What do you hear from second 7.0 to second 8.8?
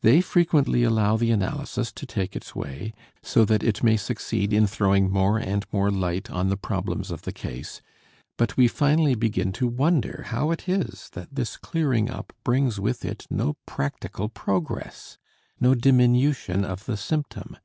of the case, but we